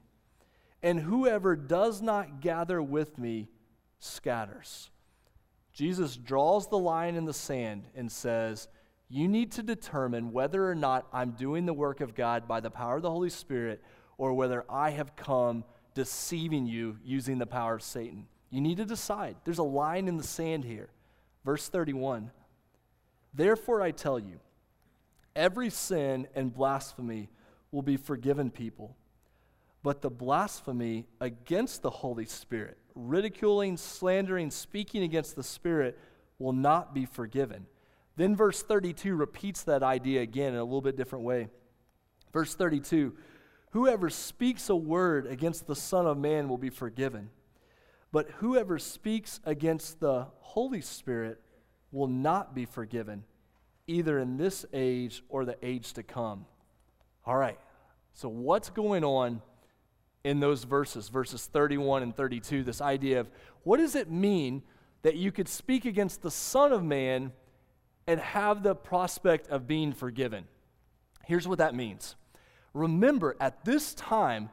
[0.86, 3.49] and whoever does not gather with me
[3.97, 4.91] scatters.
[5.73, 8.67] Jesus draws the line in the sand and says,
[9.10, 12.69] You need to determine whether or not I'm doing the work of God by the
[12.69, 13.84] power of the Holy Spirit
[14.17, 18.28] or whether I have come deceiving you using the power of Satan.
[18.49, 19.36] You need to decide.
[19.43, 20.89] There's a line in the sand here.
[21.43, 22.32] Verse 31
[23.34, 24.39] Therefore I tell you,
[25.36, 27.30] every sin and blasphemy
[27.71, 28.95] will be forgiven people
[29.86, 35.99] but the blasphemy against the Holy Spirit, ridiculing, slandering, speaking against the Spirit,
[36.39, 37.67] will not be forgiven.
[38.15, 41.49] Then verse 32 repeats that idea again in a little bit different way.
[42.34, 43.13] Verse 32
[43.75, 47.29] Whoever speaks a word against the Son of Man will be forgiven,
[48.09, 51.41] but whoever speaks against the Holy Spirit
[51.91, 53.25] will not be forgiven,
[53.85, 56.45] either in this age or the age to come.
[57.25, 57.59] All right,
[58.13, 59.41] so what's going on?
[60.23, 63.29] in those verses, verses 31 and 32, this idea of
[63.63, 64.63] what does it mean
[65.03, 67.31] that you could speak against the Son of Man
[68.07, 70.45] and have the prospect of being forgiven?
[71.25, 72.15] Here's what that means.
[72.75, 74.49] Remember, at this time,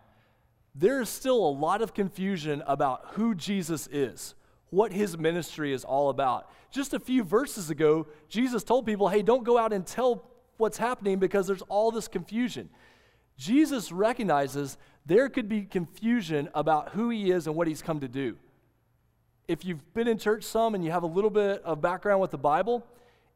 [0.76, 4.37] there is still a lot of confusion about who Jesus is,
[4.70, 6.48] what his ministry is all about.
[6.70, 10.24] Just a few verses ago, Jesus told people, hey, don't go out and tell
[10.56, 12.70] what's happening because there's all this confusion.
[13.37, 18.08] Jesus recognizes there could be confusion about who he is and what he's come to
[18.08, 18.37] do.
[19.48, 22.30] If you've been in church some and you have a little bit of background with
[22.30, 22.87] the Bible,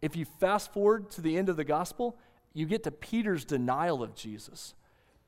[0.01, 2.17] if you fast forward to the end of the gospel,
[2.57, 4.75] you get to Peter's denial of Jesus.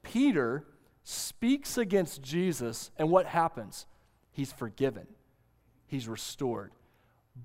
[0.03, 0.65] Peter
[1.05, 3.85] speaks against Jesus, and what happens?
[4.31, 5.07] He's forgiven,
[5.87, 6.73] he's restored.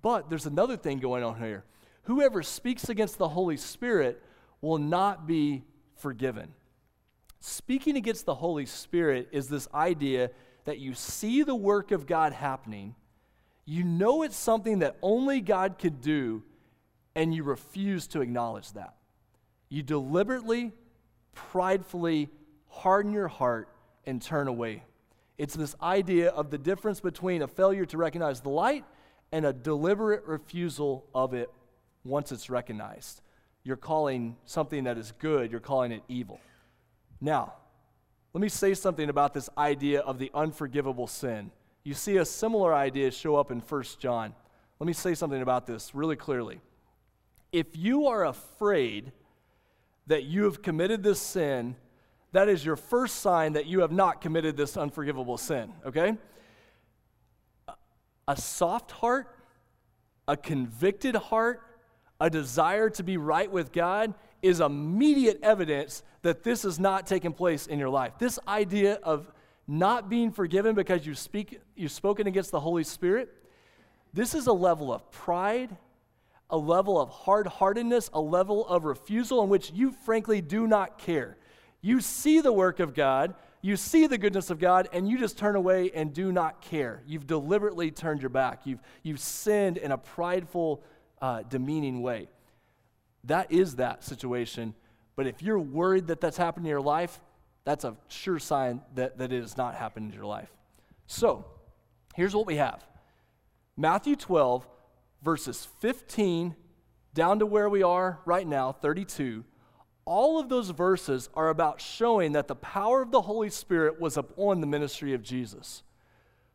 [0.02, 1.66] But there's another thing going on here.
[2.04, 4.24] Whoever speaks against the Holy Spirit
[4.62, 5.64] will not be
[5.98, 6.54] forgiven.
[7.42, 10.32] Speaking against the Holy Spirit is this idea
[10.64, 12.96] that you see the work of God happening,
[13.66, 16.42] you know it's something that only God could do,
[17.16, 18.96] and you refuse to acknowledge that.
[19.74, 20.72] You deliberately,
[21.34, 22.30] pridefully
[22.68, 23.70] harden your heart
[24.06, 24.84] and turn away.
[25.40, 28.86] It's this idea of the difference between a failure to recognize the light
[29.32, 31.50] and a deliberate refusal of it
[32.04, 33.24] once it's recognized.
[33.64, 36.40] You're calling something that is good, you're calling it evil.
[37.20, 37.54] Now,
[38.32, 41.50] let me say something about this idea of the unforgivable sin.
[41.84, 44.36] You see a similar idea show up in 1 John.
[44.78, 46.62] Let me say something about this really clearly.
[47.52, 49.12] If you are afraid
[50.08, 51.76] that you have committed this sin,
[52.32, 56.18] that is your first sign that you have not committed this unforgivable sin, okay?
[58.28, 59.28] A soft heart,
[60.28, 61.62] a convicted heart,
[62.20, 67.34] a desire to be right with God is immediate evidence that this is not taking
[67.34, 68.14] place in your life.
[68.18, 69.32] This idea of
[69.68, 73.30] not being forgiven because you speak, you've spoken against the Holy Spirit,
[74.14, 75.76] this is a level of pride,
[76.54, 81.00] a level of hard heartedness, a level of refusal in which you frankly do not
[81.00, 81.36] care.
[81.82, 85.36] You see the work of God, you see the goodness of God, and you just
[85.36, 87.02] turn away and do not care.
[87.08, 88.62] You've deliberately turned your back.
[88.66, 90.84] You've, you've sinned in a prideful,
[91.24, 92.30] uh, demeaning way.
[93.24, 94.76] That is that situation.
[95.16, 97.20] But if you're worried that that's happened in your life,
[97.66, 100.52] that's a sure sign that, that it has not happened in your life.
[101.08, 101.46] So,
[102.14, 102.86] here's what we have
[103.76, 104.68] Matthew 12,
[105.24, 106.56] verses 15
[107.14, 109.44] down to where we are right now, 32.
[110.06, 114.18] All of those verses are about showing that the power of the Holy Spirit was
[114.18, 115.84] upon the ministry of Jesus.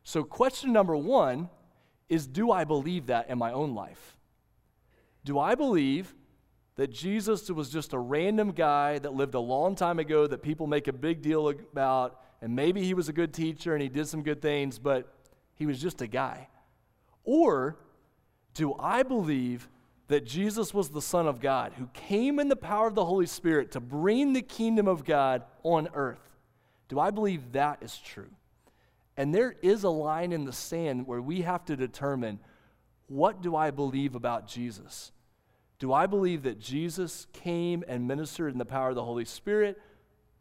[0.03, 1.49] So, question number one
[2.09, 4.17] is Do I believe that in my own life?
[5.25, 6.13] Do I believe
[6.75, 10.65] that Jesus was just a random guy that lived a long time ago that people
[10.65, 14.07] make a big deal about, and maybe he was a good teacher and he did
[14.07, 15.13] some good things, but
[15.55, 16.47] he was just a guy?
[17.25, 17.77] Or
[18.53, 19.69] do I believe
[20.07, 23.27] that Jesus was the Son of God who came in the power of the Holy
[23.27, 26.37] Spirit to bring the kingdom of God on earth?
[26.87, 28.29] Do I believe that is true?
[29.15, 32.39] And there is a line in the sand where we have to determine
[33.07, 35.11] what do I believe about Jesus?
[35.77, 39.81] Do I believe that Jesus came and ministered in the power of the Holy Spirit,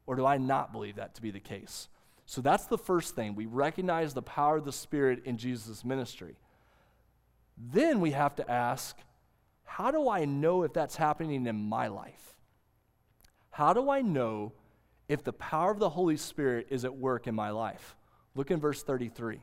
[0.06, 1.88] or do I not believe that to be the case?
[2.26, 3.34] So that's the first thing.
[3.34, 6.36] We recognize the power of the Spirit in Jesus' ministry.
[7.58, 8.96] Then we have to ask,
[9.64, 12.34] how do I know if that's happening in my life?
[13.50, 14.52] How do I know
[15.08, 17.96] if the power of the Holy Spirit is at work in my life?
[18.34, 19.40] Look in verse 33.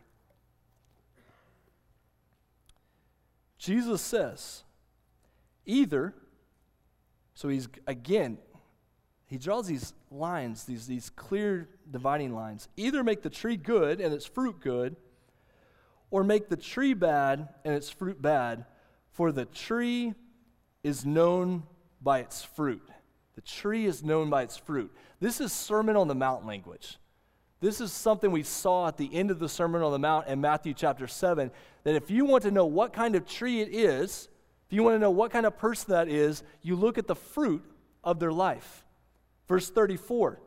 [3.58, 4.64] Jesus says,
[5.66, 6.14] Either,
[7.34, 8.38] so he's again,
[9.26, 12.68] he draws these lines, these, these clear dividing lines.
[12.78, 14.96] Either make the tree good and its fruit good,
[16.16, 18.64] or make the tree bad and its fruit bad,
[19.12, 20.14] for the tree
[20.82, 21.64] is known
[22.02, 22.88] by its fruit.
[23.36, 24.96] The tree is known by its fruit.
[25.20, 27.00] This is Sermon on the Mount language.
[27.60, 30.40] This is something we saw at the end of the Sermon on the Mount in
[30.40, 31.52] Matthew chapter 7
[31.84, 34.30] that if you want to know what kind of tree it is,
[34.68, 37.16] if you want to know what kind of person that is, you look at the
[37.16, 37.66] fruit
[38.06, 38.86] of their life.
[39.50, 40.40] Verse 34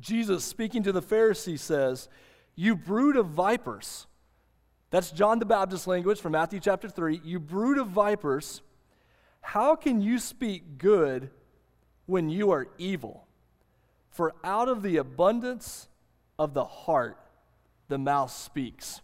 [0.00, 2.08] Jesus, speaking to the Pharisees, says,
[2.56, 4.08] You brood of vipers.
[4.96, 7.20] That's John the Baptist language from Matthew chapter 3.
[7.22, 8.62] You brood of vipers,
[9.42, 11.28] how can you speak good
[12.06, 13.26] when you are evil?
[14.08, 15.88] For out of the abundance
[16.38, 17.18] of the heart,
[17.88, 19.02] the mouth speaks.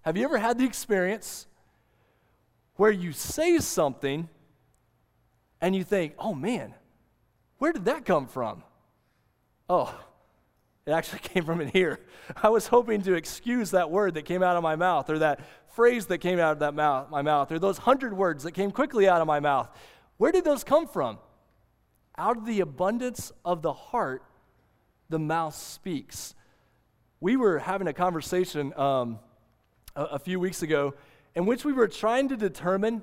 [0.00, 1.46] Have you ever had the experience
[2.76, 4.30] where you say something
[5.60, 6.72] and you think, oh man,
[7.58, 8.62] where did that come from?
[9.68, 9.94] Oh,
[10.86, 12.00] it actually came from in here.
[12.42, 15.40] I was hoping to excuse that word that came out of my mouth or that
[15.74, 18.70] phrase that came out of that mouth, my mouth or those hundred words that came
[18.70, 19.68] quickly out of my mouth.
[20.16, 21.18] Where did those come from?
[22.16, 24.22] Out of the abundance of the heart,
[25.10, 26.34] the mouth speaks.
[27.20, 29.18] We were having a conversation um,
[29.94, 30.94] a, a few weeks ago,
[31.34, 33.02] in which we were trying to determine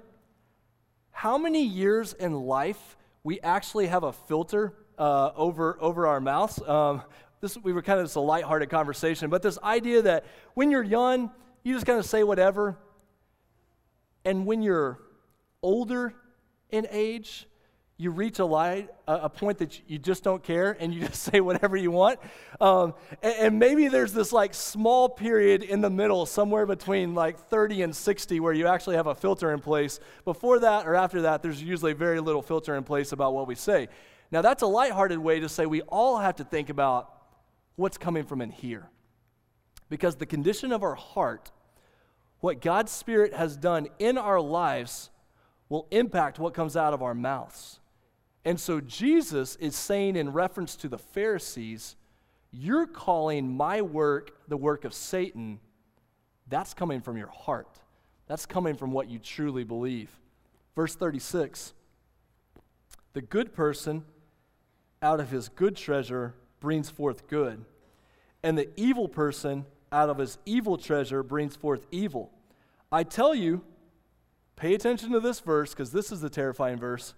[1.12, 6.62] how many years in life we actually have a filter uh, over, over our mouths.
[6.68, 7.04] Um,
[7.44, 10.82] this, we were kind of just a lighthearted conversation, but this idea that when you're
[10.82, 11.30] young,
[11.62, 12.78] you just kind of say whatever.
[14.24, 14.98] And when you're
[15.62, 16.14] older
[16.70, 17.46] in age,
[17.98, 21.42] you reach a light, a, point that you just don't care, and you just say
[21.42, 22.18] whatever you want.
[22.62, 27.38] Um, and, and maybe there's this like small period in the middle, somewhere between like
[27.50, 30.00] 30 and 60, where you actually have a filter in place.
[30.24, 33.56] Before that or after that, there's usually very little filter in place about what we
[33.56, 33.90] say.
[34.32, 37.10] Now, that's a lighthearted way to say we all have to think about
[37.76, 38.90] what's coming from in here.
[39.90, 41.52] Because the condition of our heart,
[42.40, 45.10] what God's Spirit has done in our lives,
[45.70, 47.80] will impact what comes out of our mouths.
[48.46, 51.96] And so Jesus is saying, in reference to the Pharisees,
[52.52, 55.60] you're calling my work the work of Satan.
[56.48, 57.80] That's coming from your heart.
[58.28, 60.10] That's coming from what you truly believe.
[60.76, 61.74] Verse 36
[63.14, 64.06] The good person
[65.02, 67.66] out of his good treasure brings forth good,
[68.42, 72.32] and the evil person out of his evil treasure brings forth evil.
[72.90, 73.66] I tell you,
[74.56, 77.16] pay attention to this verse because this is the terrifying verse.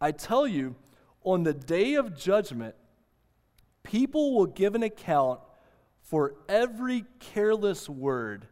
[0.00, 0.76] I tell you,
[1.24, 2.76] on the day of judgment,
[3.82, 5.40] people will give an account
[6.00, 8.46] for every careless word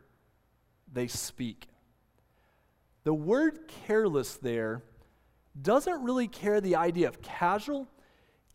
[0.93, 1.69] they speak.
[3.05, 4.83] The word careless there
[5.63, 7.87] doesn't really carry the idea of casual.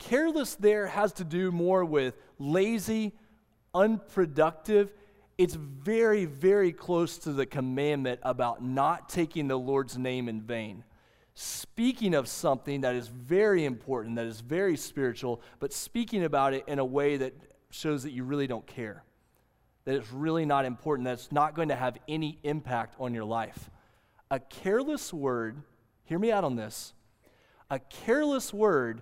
[0.00, 3.14] Careless there has to do more with lazy,
[3.72, 4.92] unproductive.
[5.38, 10.82] It's very, very close to the commandment about not taking the Lord's name in vain
[11.34, 16.64] speaking of something that is very important, that is very spiritual, but speaking about it
[16.66, 17.32] in a way that
[17.70, 19.02] shows that you really don't care,
[19.86, 23.24] that it's really not important, that it's not going to have any impact on your
[23.24, 23.70] life.
[24.30, 25.62] A careless word,
[26.04, 26.92] hear me out on this,
[27.70, 29.00] a careless word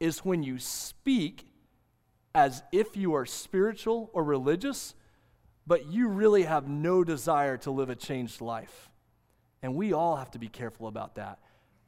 [0.00, 1.46] is when you speak
[2.34, 4.94] as if you are spiritual or religious,
[5.66, 8.90] but you really have no desire to live a changed life.
[9.62, 11.38] And we all have to be careful about that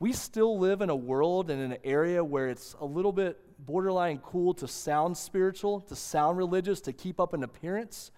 [0.00, 3.38] we still live in a world and in an area where it's a little bit
[3.58, 8.10] borderline cool to sound spiritual, to sound religious, to keep up an appearance.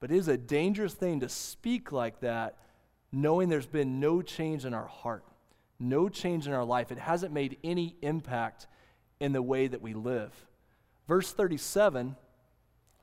[0.00, 2.58] But it is a dangerous thing to speak like that,
[3.12, 5.24] knowing there's been no change in our heart,
[5.78, 6.92] no change in our life.
[6.92, 8.66] It hasn't made any impact
[9.20, 10.32] in the way that we live.
[11.08, 12.16] Verse 37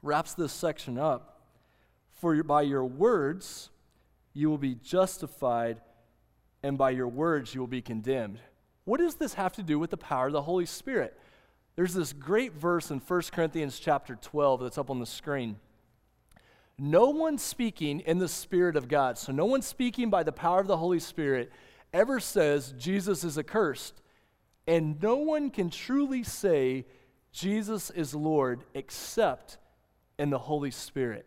[0.02, 1.42] wraps this section up.
[2.14, 3.70] For by your words
[4.34, 5.82] you will be justified
[6.64, 8.40] and by your words you will be condemned.
[8.86, 11.18] What does this have to do with the power of the Holy Spirit?
[11.76, 15.58] There's this great verse in 1 Corinthians chapter 12 that's up on the screen.
[16.78, 20.60] No one speaking in the Spirit of God, so no one speaking by the power
[20.60, 21.52] of the Holy Spirit,
[21.94, 24.02] ever says Jesus is accursed.
[24.68, 26.86] And no one can truly say
[27.32, 29.58] Jesus is Lord except
[30.18, 31.26] in the Holy Spirit.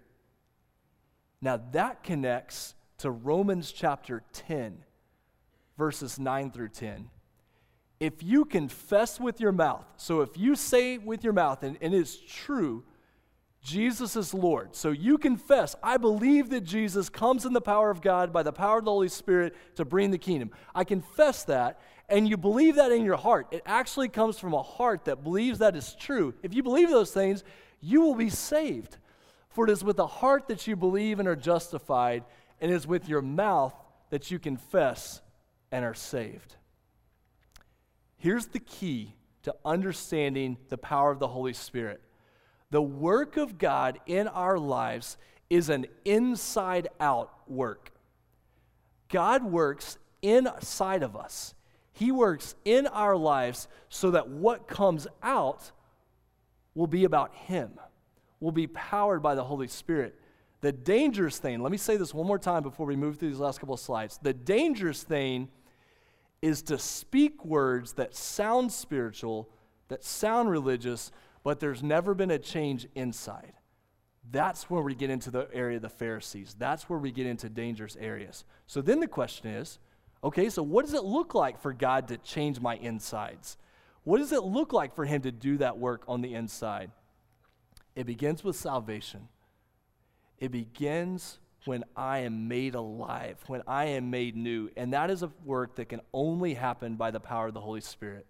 [1.40, 4.84] Now that connects to Romans chapter 10
[5.76, 7.10] verses 9 through 10.
[8.00, 11.94] If you confess with your mouth, so if you say with your mouth, and, and
[11.94, 12.84] it's true,
[13.64, 14.76] Jesus is Lord.
[14.76, 18.52] So you confess, I believe that Jesus comes in the power of God by the
[18.52, 20.50] power of the Holy Spirit to bring the kingdom.
[20.74, 23.46] I confess that, and you believe that in your heart.
[23.52, 26.34] It actually comes from a heart that believes that is true.
[26.42, 27.42] If you believe those things,
[27.80, 28.98] you will be saved.
[29.48, 32.24] For it is with the heart that you believe and are justified,
[32.60, 33.74] and it is with your mouth
[34.10, 35.22] that you confess
[35.72, 36.56] and are saved.
[38.18, 42.02] Here's the key to understanding the power of the Holy Spirit
[42.74, 45.16] the work of God in our lives
[45.48, 47.92] is an inside out work.
[49.08, 51.54] God works inside of us.
[51.92, 55.70] He works in our lives so that what comes out
[56.74, 57.78] will be about Him,
[58.40, 60.18] will be powered by the Holy Spirit.
[60.60, 63.38] The dangerous thing, let me say this one more time before we move through these
[63.38, 64.18] last couple of slides.
[64.20, 65.48] The dangerous thing
[66.42, 69.48] is to speak words that sound spiritual,
[69.86, 71.12] that sound religious,
[71.44, 73.52] but there's never been a change inside.
[74.30, 76.56] That's where we get into the area of the Pharisees.
[76.58, 78.44] That's where we get into dangerous areas.
[78.66, 79.78] So then the question is
[80.24, 83.58] okay, so what does it look like for God to change my insides?
[84.04, 86.90] What does it look like for Him to do that work on the inside?
[87.94, 89.28] It begins with salvation.
[90.38, 94.70] It begins when I am made alive, when I am made new.
[94.76, 97.80] And that is a work that can only happen by the power of the Holy
[97.80, 98.26] Spirit.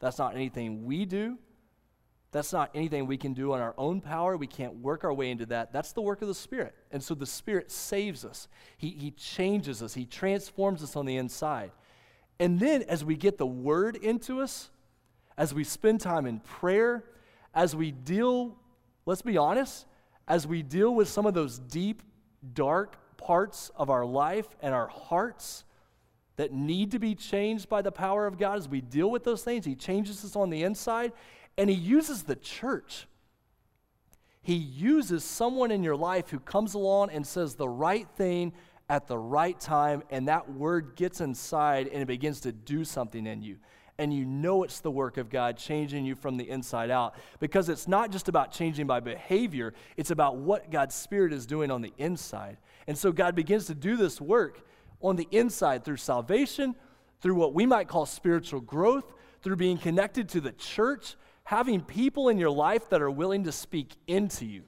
[0.00, 1.38] That's not anything we do.
[2.30, 4.36] That's not anything we can do on our own power.
[4.36, 5.72] We can't work our way into that.
[5.72, 6.74] That's the work of the Spirit.
[6.90, 11.16] And so the Spirit saves us, He, he changes us, He transforms us on the
[11.16, 11.70] inside.
[12.38, 14.70] And then as we get the Word into us,
[15.38, 17.04] as we spend time in prayer,
[17.54, 18.56] as we deal,
[19.06, 19.86] let's be honest,
[20.26, 22.02] as we deal with some of those deep
[22.52, 25.64] dark parts of our life and our hearts,
[26.36, 29.42] that need to be changed by the power of God, as we deal with those
[29.42, 31.12] things, He changes us on the inside,
[31.58, 33.06] and He uses the church.
[34.40, 38.54] He uses someone in your life who comes along and says the right thing
[38.88, 43.26] at the right time, and that word gets inside and it begins to do something
[43.26, 43.58] in you.
[43.98, 47.68] And you know it's the work of God changing you from the inside out because
[47.68, 51.82] it's not just about changing by behavior, it's about what God's Spirit is doing on
[51.82, 52.58] the inside.
[52.86, 54.64] And so God begins to do this work
[55.02, 56.76] on the inside through salvation,
[57.20, 61.16] through what we might call spiritual growth, through being connected to the church,
[61.48, 64.62] having people in your life that are willing to speak into you.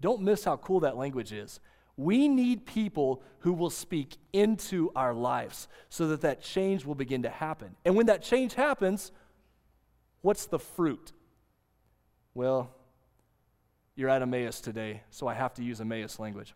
[0.00, 1.60] Don't miss how cool that language is.
[1.98, 7.24] We need people who will speak into our lives so that that change will begin
[7.24, 7.76] to happen.
[7.84, 9.12] And when that change happens,
[10.22, 11.12] what's the fruit?
[12.32, 12.74] Well,
[13.94, 16.54] you're at Emmaus today, so I have to use Emmaus language.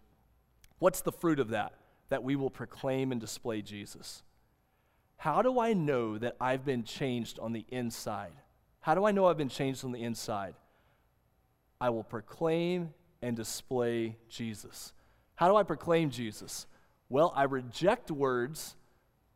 [0.79, 1.75] What's the fruit of that?
[2.09, 4.23] That we will proclaim and display Jesus.
[5.19, 8.33] How do I know that I've been changed on the inside?
[8.89, 10.55] How do I know I've been changed on the inside?
[11.79, 14.95] I will proclaim and display Jesus.
[15.35, 16.67] How do I proclaim Jesus?
[17.11, 18.77] Well, I reject words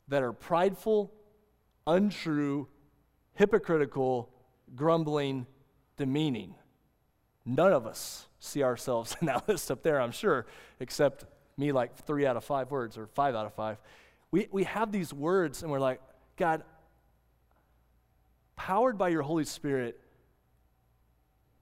[0.09, 1.13] that are prideful,
[1.87, 2.67] untrue,
[3.35, 4.31] hypocritical,
[4.75, 5.47] grumbling,
[5.99, 6.55] demeaning.
[7.45, 10.47] None of us see ourselves in that list up there, I'm sure,
[10.81, 11.27] except
[11.59, 13.77] me, like three out of five words or five out of five.
[14.31, 16.01] We, we have these words and we're like,
[16.39, 16.63] God,
[18.67, 20.01] powered by your Holy Spirit,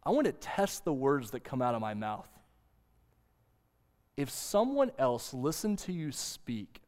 [0.04, 2.28] I want to test the words that come out of my mouth
[4.20, 6.82] if someone else listened to you speak,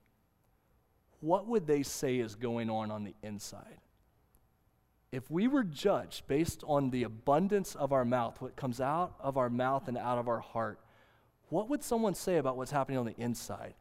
[1.20, 3.78] what would they say is going on on the inside?
[5.12, 9.38] If we were judged based on the abundance of our mouth, what comes out of
[9.38, 10.78] our mouth and out of our heart,
[11.48, 13.72] what would someone say about what's happening on the inside?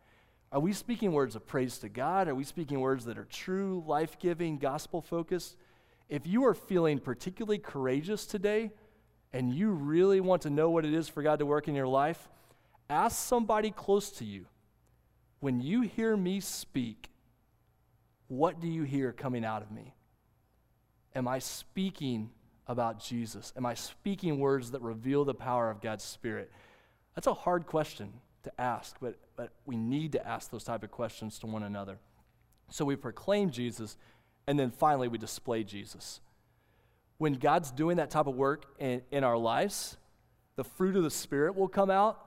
[0.53, 2.29] Are we speaking words of praise to God?
[2.29, 5.57] Are we speaking words that are true, life giving, gospel focused?
[6.12, 8.70] If you are feeling particularly courageous today
[9.34, 11.88] and you really want to know what it is for God to work in your
[11.88, 12.28] life,
[12.91, 14.47] Ask somebody close to you
[15.39, 17.09] when you hear me speak,
[18.28, 19.95] what do you hear coming out of me?
[21.16, 22.32] Am I speaking
[22.68, 23.53] about Jesus?
[23.55, 26.51] Am I speaking words that reveal the power of God's Spirit?
[27.16, 28.12] That's a hard question
[28.43, 31.97] to ask, but, but we need to ask those type of questions to one another.
[32.72, 33.95] So we proclaim Jesus,
[34.48, 36.22] and then finally we display Jesus.
[37.18, 39.98] When God's doing that type of work in, in our lives,
[40.56, 42.20] the fruit of the Spirit will come out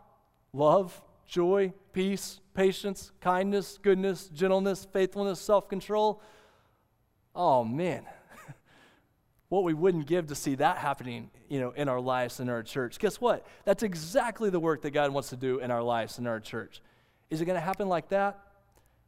[0.52, 6.22] love, joy, peace, patience, kindness, goodness, gentleness, faithfulness, self control.
[7.34, 8.04] Oh, man.
[9.48, 12.62] what we wouldn't give to see that happening you know, in our lives in our
[12.62, 12.98] church.
[12.98, 13.46] Guess what?
[13.64, 16.80] That's exactly the work that God wants to do in our lives in our church.
[17.30, 18.38] Is it going to happen like that?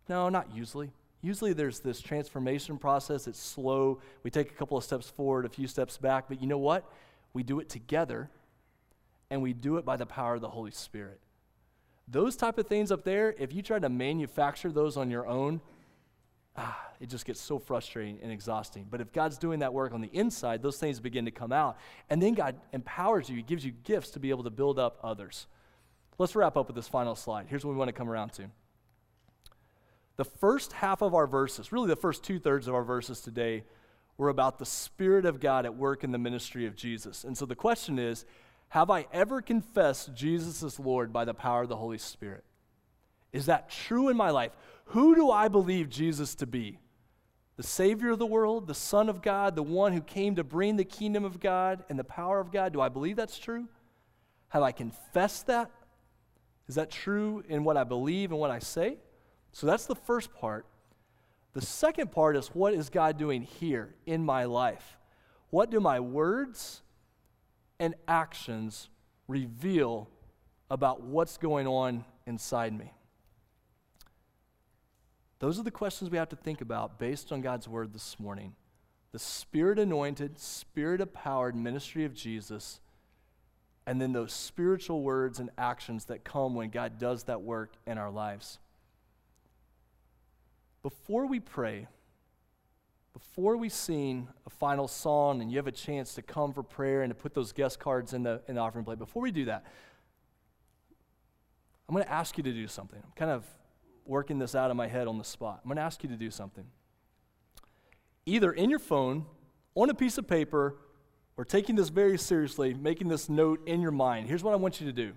[0.09, 0.93] No, not usually.
[1.27, 3.27] Usually there's this transformation process.
[3.27, 3.99] It's slow.
[4.23, 6.27] We take a couple of steps forward, a few steps back.
[6.29, 6.89] But you know what?
[7.33, 8.31] We do it together,
[9.29, 11.19] and we do it by the power of the Holy Spirit.
[12.07, 15.61] Those type of things up there, if you try to manufacture those on your own,
[16.57, 18.87] ah, it just gets so frustrating and exhausting.
[18.89, 21.77] But if God's doing that work on the inside, those things begin to come out.
[22.09, 25.01] And then God empowers you, He gives you gifts to be able to build up
[25.03, 25.49] others.
[26.19, 27.47] Let's wrap up with this final slide.
[27.49, 28.45] Here's what we want to come around to.
[30.17, 33.65] The first half of our verses, really the first two thirds of our verses today,
[34.17, 37.25] were about the Spirit of God at work in the ministry of Jesus.
[37.25, 38.25] And so the question is
[38.69, 42.45] have I ever confessed Jesus as Lord by the power of the Holy Spirit?
[43.33, 44.53] Is that true in my life?
[44.87, 46.79] Who do I believe Jesus to be?
[47.57, 50.77] The Savior of the world, the Son of God, the one who came to bring
[50.77, 52.73] the kingdom of God and the power of God?
[52.73, 53.69] Do I believe that's true?
[54.49, 55.71] Have I confessed that?
[56.69, 58.99] Is that true in what I believe and what I say?
[59.57, 60.67] So that's the first part.
[61.55, 64.99] The second part is what is God doing here in my life?
[65.49, 66.83] What do my words
[67.81, 68.91] and actions
[69.29, 70.11] reveal
[70.71, 72.93] about what's going on inside me?
[75.39, 78.53] Those are the questions we have to think about based on God's word this morning.
[79.13, 82.79] The spirit anointed, spirit empowered ministry of Jesus,
[83.87, 87.97] and then those spiritual words and actions that come when God does that work in
[87.97, 88.59] our lives.
[90.87, 91.89] Before we pray,
[93.13, 97.03] before we sing a final song and you have a chance to come for prayer
[97.03, 99.47] and to put those guest cards in the, in the offering plate, before we do
[99.47, 99.65] that,
[101.89, 103.01] I'm going to ask you to do something.
[103.05, 103.45] I'm kind of
[104.05, 105.59] working this out of my head on the spot.
[105.65, 106.67] I'm going to ask you to do something.
[108.25, 109.27] Either in your phone,
[109.75, 110.77] on a piece of paper,
[111.37, 114.29] or taking this very seriously, making this note in your mind.
[114.29, 115.15] Here's what I want you to do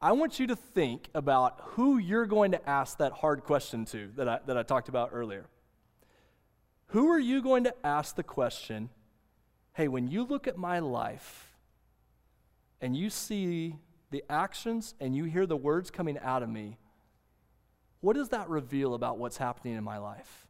[0.00, 4.10] I want you to think about who you're going to ask that hard question to
[4.16, 5.46] that I, that I talked about earlier.
[6.88, 8.90] Who are you going to ask the question,
[9.72, 11.56] hey, when you look at my life
[12.80, 13.76] and you see
[14.10, 16.76] the actions and you hear the words coming out of me,
[18.00, 20.46] what does that reveal about what's happening in my life?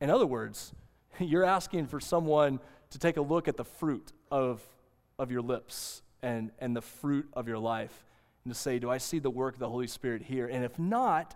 [0.00, 0.72] In other words,
[1.20, 2.58] you're asking for someone
[2.90, 4.62] to take a look at the fruit of,
[5.18, 8.05] of your lips and, and the fruit of your life
[8.46, 10.46] and to say, Do I see the work of the Holy Spirit here?
[10.46, 11.34] And if not,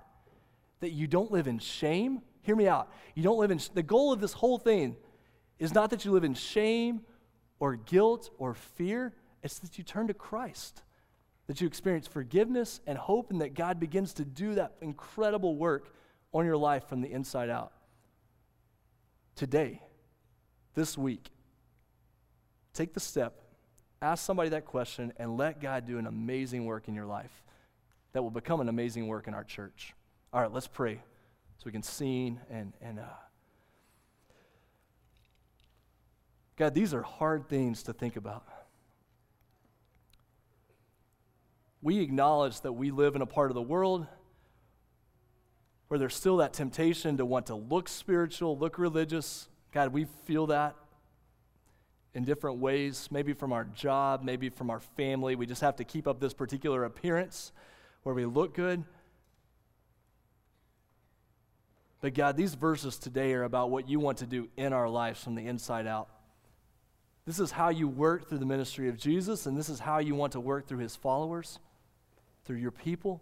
[0.78, 2.22] that you don't live in shame.
[2.42, 2.88] Hear me out.
[3.16, 4.96] You don't live in, the goal of this whole thing
[5.58, 7.00] is not that you live in shame
[7.58, 10.82] or guilt or fear, it's that you turn to Christ,
[11.48, 15.92] that you experience forgiveness and hope, and that God begins to do that incredible work
[16.32, 17.72] on your life from the inside out.
[19.34, 19.82] Today,
[20.74, 21.28] this week,
[22.72, 23.42] take the step
[24.02, 27.42] Ask somebody that question and let God do an amazing work in your life
[28.12, 29.94] that will become an amazing work in our church.
[30.32, 30.94] All right, let's pray
[31.58, 33.04] so we can sing and, and uh,
[36.56, 38.44] God, these are hard things to think about.
[41.82, 44.06] We acknowledge that we live in a part of the world
[45.88, 49.48] where there's still that temptation to want to look spiritual, look religious.
[49.72, 50.76] God, we feel that
[52.14, 55.36] in different ways, maybe from our job, maybe from our family.
[55.36, 57.52] We just have to keep up this particular appearance
[58.02, 58.84] where we look good.
[62.00, 65.22] But God, these verses today are about what you want to do in our lives
[65.22, 66.08] from the inside out.
[67.26, 70.14] This is how you work through the ministry of Jesus, and this is how you
[70.14, 71.58] want to work through his followers,
[72.44, 73.20] through your people.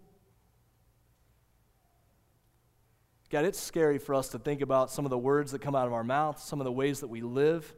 [3.29, 5.85] God, it's scary for us to think about some of the words that come out
[5.85, 7.75] of our mouth, some of the ways that we live.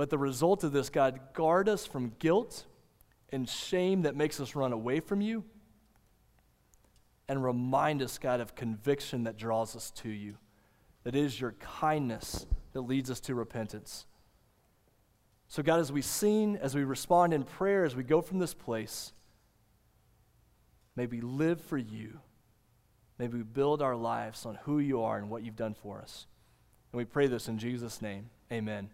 [0.00, 2.64] But the result of this, God, guard us from guilt
[3.28, 5.44] and shame that makes us run away from you.
[7.28, 10.38] And remind us, God, of conviction that draws us to you.
[11.04, 14.06] That is your kindness that leads us to repentance.
[15.48, 18.54] So, God, as we sing, as we respond in prayer, as we go from this
[18.54, 19.12] place,
[20.96, 22.20] may we live for you.
[23.18, 26.26] May we build our lives on who you are and what you've done for us.
[26.90, 28.30] And we pray this in Jesus' name.
[28.50, 28.88] Amen.